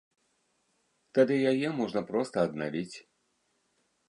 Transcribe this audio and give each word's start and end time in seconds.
Тады 1.17 1.37
яе 1.51 1.69
можна 1.83 2.01
проста 2.09 2.35
аднавіць. 2.49 2.97